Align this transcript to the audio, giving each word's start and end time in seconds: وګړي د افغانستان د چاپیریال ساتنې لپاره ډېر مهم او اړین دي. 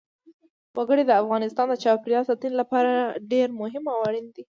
وګړي 0.77 1.03
د 1.07 1.11
افغانستان 1.21 1.65
د 1.69 1.73
چاپیریال 1.83 2.23
ساتنې 2.29 2.53
لپاره 2.61 2.91
ډېر 3.31 3.47
مهم 3.61 3.83
او 3.93 3.99
اړین 4.07 4.25
دي. 4.35 4.39